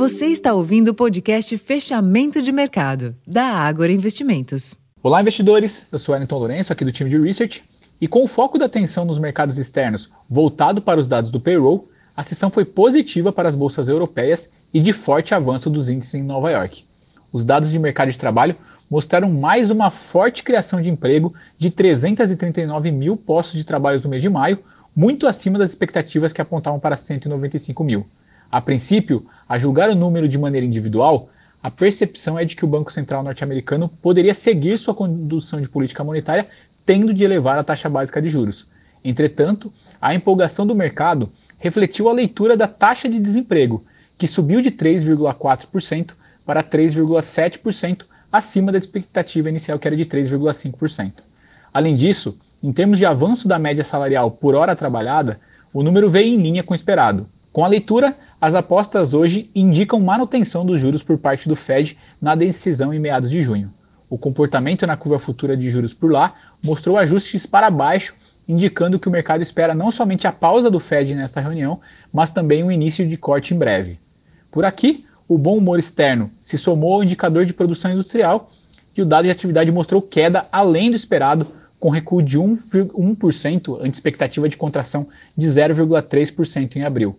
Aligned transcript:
Você 0.00 0.28
está 0.28 0.54
ouvindo 0.54 0.88
o 0.88 0.94
podcast 0.94 1.58
Fechamento 1.58 2.40
de 2.40 2.50
Mercado, 2.50 3.14
da 3.26 3.44
Ágora 3.44 3.92
Investimentos. 3.92 4.74
Olá, 5.02 5.20
investidores. 5.20 5.86
Eu 5.92 5.98
sou 5.98 6.14
Wellington 6.14 6.38
Lourenço, 6.38 6.72
aqui 6.72 6.86
do 6.86 6.90
time 6.90 7.10
de 7.10 7.18
Research. 7.18 7.62
E 8.00 8.08
com 8.08 8.24
o 8.24 8.26
foco 8.26 8.58
da 8.58 8.64
atenção 8.64 9.04
nos 9.04 9.18
mercados 9.18 9.58
externos 9.58 10.10
voltado 10.26 10.80
para 10.80 10.98
os 10.98 11.06
dados 11.06 11.30
do 11.30 11.38
payroll, 11.38 11.90
a 12.16 12.22
sessão 12.22 12.50
foi 12.50 12.64
positiva 12.64 13.30
para 13.30 13.46
as 13.46 13.54
bolsas 13.54 13.90
europeias 13.90 14.50
e 14.72 14.80
de 14.80 14.94
forte 14.94 15.34
avanço 15.34 15.68
dos 15.68 15.90
índices 15.90 16.14
em 16.14 16.22
Nova 16.22 16.50
York. 16.50 16.82
Os 17.30 17.44
dados 17.44 17.70
de 17.70 17.78
mercado 17.78 18.10
de 18.10 18.16
trabalho 18.16 18.56
mostraram 18.88 19.30
mais 19.30 19.70
uma 19.70 19.90
forte 19.90 20.42
criação 20.42 20.80
de 20.80 20.88
emprego 20.88 21.34
de 21.58 21.70
339 21.70 22.90
mil 22.90 23.18
postos 23.18 23.58
de 23.58 23.66
trabalho 23.66 24.00
no 24.02 24.08
mês 24.08 24.22
de 24.22 24.30
maio, 24.30 24.60
muito 24.96 25.26
acima 25.26 25.58
das 25.58 25.68
expectativas 25.68 26.32
que 26.32 26.40
apontavam 26.40 26.80
para 26.80 26.96
195 26.96 27.84
mil. 27.84 28.06
A 28.50 28.60
princípio, 28.60 29.26
a 29.48 29.58
julgar 29.58 29.90
o 29.90 29.94
número 29.94 30.28
de 30.28 30.38
maneira 30.38 30.66
individual, 30.66 31.28
a 31.62 31.70
percepção 31.70 32.38
é 32.38 32.44
de 32.44 32.56
que 32.56 32.64
o 32.64 32.68
Banco 32.68 32.92
Central 32.92 33.22
norte-americano 33.22 33.88
poderia 33.88 34.34
seguir 34.34 34.78
sua 34.78 34.94
condução 34.94 35.60
de 35.60 35.68
política 35.68 36.02
monetária, 36.02 36.48
tendo 36.84 37.12
de 37.12 37.22
elevar 37.22 37.58
a 37.58 37.64
taxa 37.64 37.88
básica 37.88 38.20
de 38.20 38.28
juros. 38.28 38.66
Entretanto, 39.04 39.72
a 40.00 40.14
empolgação 40.14 40.66
do 40.66 40.74
mercado 40.74 41.30
refletiu 41.58 42.08
a 42.08 42.12
leitura 42.12 42.56
da 42.56 42.66
taxa 42.66 43.08
de 43.08 43.20
desemprego, 43.20 43.84
que 44.18 44.26
subiu 44.26 44.60
de 44.60 44.70
3,4% 44.70 46.14
para 46.44 46.62
3,7%, 46.62 48.04
acima 48.32 48.72
da 48.72 48.78
expectativa 48.78 49.48
inicial, 49.48 49.78
que 49.78 49.86
era 49.86 49.96
de 49.96 50.04
3,5%. 50.04 51.22
Além 51.72 51.94
disso, 51.94 52.38
em 52.62 52.72
termos 52.72 52.98
de 52.98 53.06
avanço 53.06 53.46
da 53.46 53.58
média 53.58 53.84
salarial 53.84 54.30
por 54.30 54.54
hora 54.54 54.76
trabalhada, 54.76 55.40
o 55.72 55.82
número 55.82 56.10
veio 56.10 56.34
em 56.34 56.42
linha 56.42 56.62
com 56.62 56.72
o 56.72 56.74
esperado. 56.74 57.28
Com 57.52 57.64
a 57.64 57.68
leitura, 57.68 58.16
as 58.40 58.54
apostas 58.54 59.12
hoje 59.12 59.50
indicam 59.54 60.00
manutenção 60.00 60.64
dos 60.64 60.80
juros 60.80 61.02
por 61.02 61.18
parte 61.18 61.46
do 61.46 61.54
Fed 61.54 61.98
na 62.20 62.34
decisão 62.34 62.94
em 62.94 62.98
meados 62.98 63.30
de 63.30 63.42
junho. 63.42 63.70
O 64.08 64.16
comportamento 64.16 64.86
na 64.86 64.96
curva 64.96 65.18
futura 65.18 65.56
de 65.56 65.68
juros 65.70 65.92
por 65.92 66.10
lá 66.10 66.34
mostrou 66.64 66.96
ajustes 66.96 67.44
para 67.44 67.70
baixo, 67.70 68.14
indicando 68.48 68.98
que 68.98 69.08
o 69.08 69.10
mercado 69.10 69.42
espera 69.42 69.74
não 69.74 69.90
somente 69.90 70.26
a 70.26 70.32
pausa 70.32 70.70
do 70.70 70.80
Fed 70.80 71.14
nesta 71.14 71.40
reunião, 71.40 71.80
mas 72.12 72.30
também 72.30 72.64
o 72.64 72.72
início 72.72 73.06
de 73.06 73.16
corte 73.16 73.52
em 73.52 73.58
breve. 73.58 74.00
Por 74.50 74.64
aqui, 74.64 75.04
o 75.28 75.36
bom 75.36 75.58
humor 75.58 75.78
externo 75.78 76.30
se 76.40 76.56
somou 76.56 76.94
ao 76.94 77.04
indicador 77.04 77.44
de 77.44 77.52
produção 77.52 77.92
industrial 77.92 78.50
e 78.96 79.02
o 79.02 79.06
dado 79.06 79.26
de 79.26 79.30
atividade 79.30 79.70
mostrou 79.70 80.00
queda 80.00 80.48
além 80.50 80.90
do 80.90 80.96
esperado, 80.96 81.46
com 81.78 81.88
recuo 81.88 82.22
de 82.22 82.38
1%, 82.38 83.78
ante 83.80 83.94
expectativa 83.94 84.48
de 84.48 84.56
contração 84.56 85.06
de 85.36 85.46
0,3% 85.46 86.76
em 86.76 86.82
abril. 86.82 87.16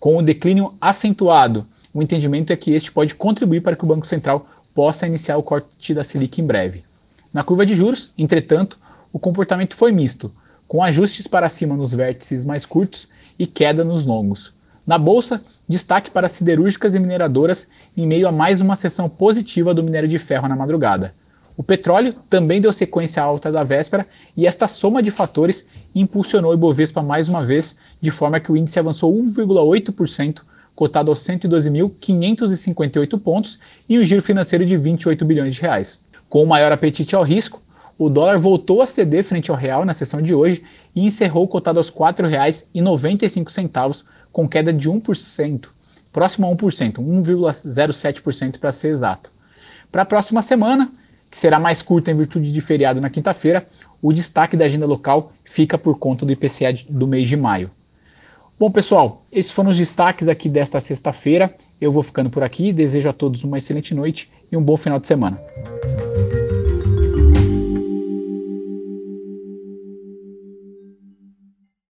Com 0.00 0.16
o 0.16 0.22
declínio 0.22 0.72
acentuado, 0.80 1.66
o 1.92 2.02
entendimento 2.02 2.50
é 2.50 2.56
que 2.56 2.72
este 2.72 2.90
pode 2.90 3.14
contribuir 3.14 3.60
para 3.60 3.76
que 3.76 3.84
o 3.84 3.86
Banco 3.86 4.06
Central 4.06 4.48
possa 4.74 5.06
iniciar 5.06 5.36
o 5.36 5.42
corte 5.42 5.92
da 5.92 6.02
Selic 6.02 6.40
em 6.40 6.46
breve. 6.46 6.84
Na 7.30 7.44
curva 7.44 7.66
de 7.66 7.74
juros, 7.74 8.14
entretanto, 8.16 8.78
o 9.12 9.18
comportamento 9.18 9.76
foi 9.76 9.92
misto, 9.92 10.32
com 10.66 10.82
ajustes 10.82 11.26
para 11.26 11.50
cima 11.50 11.76
nos 11.76 11.92
vértices 11.92 12.46
mais 12.46 12.64
curtos 12.64 13.08
e 13.38 13.46
queda 13.46 13.84
nos 13.84 14.06
longos. 14.06 14.54
Na 14.86 14.96
bolsa, 14.96 15.42
destaque 15.68 16.10
para 16.10 16.30
siderúrgicas 16.30 16.94
e 16.94 16.98
mineradoras 16.98 17.68
em 17.94 18.06
meio 18.06 18.26
a 18.26 18.32
mais 18.32 18.62
uma 18.62 18.76
sessão 18.76 19.06
positiva 19.06 19.74
do 19.74 19.82
minério 19.82 20.08
de 20.08 20.18
ferro 20.18 20.48
na 20.48 20.56
madrugada. 20.56 21.14
O 21.56 21.62
petróleo 21.62 22.14
também 22.28 22.60
deu 22.60 22.72
sequência 22.72 23.22
alta 23.22 23.52
da 23.52 23.62
véspera 23.62 24.06
e 24.36 24.44
esta 24.46 24.66
soma 24.66 25.02
de 25.02 25.10
fatores 25.10 25.68
impulsionou 25.94 26.52
o 26.52 26.54
Ibovespa 26.54 27.02
mais 27.02 27.28
uma 27.28 27.44
vez, 27.44 27.76
de 28.00 28.10
forma 28.10 28.40
que 28.40 28.50
o 28.50 28.56
índice 28.56 28.78
avançou 28.78 29.14
1,8%, 29.14 30.40
cotado 30.74 31.10
aos 31.10 31.20
112.558 31.20 33.20
pontos 33.20 33.58
e 33.88 33.98
um 33.98 34.04
giro 34.04 34.22
financeiro 34.22 34.64
de 34.64 34.76
28 34.76 35.24
bilhões 35.24 35.54
de 35.54 35.60
reais. 35.60 36.00
Com 36.28 36.42
o 36.42 36.46
maior 36.46 36.72
apetite 36.72 37.14
ao 37.14 37.22
risco, 37.22 37.62
o 37.98 38.08
dólar 38.08 38.38
voltou 38.38 38.80
a 38.80 38.86
ceder 38.86 39.22
frente 39.22 39.50
ao 39.50 39.56
real 39.56 39.84
na 39.84 39.92
sessão 39.92 40.22
de 40.22 40.34
hoje 40.34 40.64
e 40.94 41.06
encerrou 41.06 41.46
cotado 41.46 41.78
aos 41.78 41.90
R$ 41.90 41.96
4,95, 41.96 44.04
com 44.32 44.48
queda 44.48 44.72
de 44.72 44.88
1%, 44.88 45.66
próximo 46.10 46.46
a 46.46 46.56
1%, 46.56 46.94
1,07% 46.94 48.58
para 48.58 48.72
ser 48.72 48.88
exato. 48.88 49.30
Para 49.92 50.00
a 50.00 50.06
próxima 50.06 50.40
semana, 50.40 50.90
que 51.30 51.38
será 51.38 51.58
mais 51.58 51.80
curta 51.80 52.10
em 52.10 52.16
virtude 52.16 52.52
de 52.52 52.60
feriado 52.60 53.00
na 53.00 53.08
quinta-feira, 53.08 53.66
o 54.02 54.12
destaque 54.12 54.56
da 54.56 54.64
agenda 54.64 54.86
local 54.86 55.32
fica 55.44 55.78
por 55.78 55.98
conta 55.98 56.26
do 56.26 56.32
IPCA 56.32 56.74
do 56.88 57.06
mês 57.06 57.28
de 57.28 57.36
maio. 57.36 57.70
Bom, 58.58 58.70
pessoal, 58.70 59.24
esses 59.32 59.52
foram 59.52 59.70
os 59.70 59.78
destaques 59.78 60.28
aqui 60.28 60.48
desta 60.48 60.80
sexta-feira. 60.80 61.54
Eu 61.80 61.90
vou 61.90 62.02
ficando 62.02 62.28
por 62.28 62.42
aqui, 62.42 62.72
desejo 62.72 63.08
a 63.08 63.12
todos 63.12 63.42
uma 63.42 63.56
excelente 63.56 63.94
noite 63.94 64.30
e 64.52 64.56
um 64.56 64.62
bom 64.62 64.76
final 64.76 64.98
de 64.98 65.06
semana. 65.06 65.40